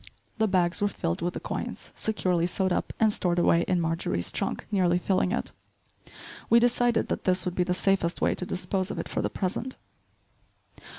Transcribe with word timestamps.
The 0.39 0.47
bags 0.47 0.81
were 0.81 0.87
filled 0.87 1.21
with 1.21 1.35
the 1.35 1.39
coins, 1.39 1.93
securely 1.95 2.47
sewed 2.47 2.73
up 2.73 2.91
and 2.99 3.13
stored 3.13 3.37
away 3.37 3.65
in 3.67 3.79
Marjorie's 3.79 4.31
trunk, 4.31 4.65
nearly 4.71 4.97
filling 4.97 5.31
it. 5.31 5.51
We 6.49 6.59
decided 6.59 7.07
that 7.09 7.25
this 7.25 7.45
would 7.45 7.53
be 7.53 7.63
the 7.63 7.75
safest 7.75 8.19
way 8.19 8.33
to 8.33 8.45
dispose 8.47 8.89
of 8.89 8.97
it 8.97 9.07
for 9.07 9.21
the 9.21 9.29
present. 9.29 9.75